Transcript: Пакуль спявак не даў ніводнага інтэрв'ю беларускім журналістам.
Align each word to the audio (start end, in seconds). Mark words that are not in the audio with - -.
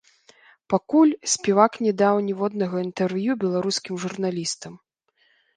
Пакуль 0.73 1.11
спявак 1.33 1.77
не 1.87 1.93
даў 2.03 2.23
ніводнага 2.29 2.77
інтэрв'ю 2.87 3.31
беларускім 3.45 4.03
журналістам. 4.07 4.73